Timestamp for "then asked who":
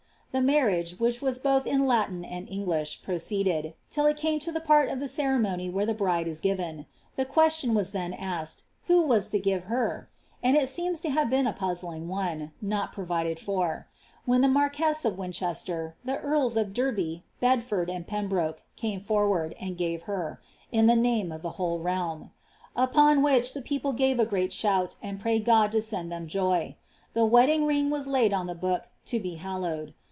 7.91-9.01